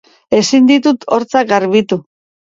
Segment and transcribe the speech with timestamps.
[0.35, 1.99] Ezin ditut hortzak garbitu.